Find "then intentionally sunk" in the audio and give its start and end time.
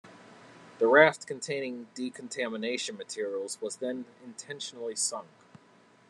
3.75-5.27